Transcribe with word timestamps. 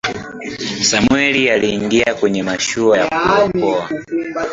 samwel 0.83 1.49
aliingia 1.49 2.15
kwenye 2.19 2.43
mashua 2.43 2.97
ya 2.97 3.05
kuokoa 3.51 3.89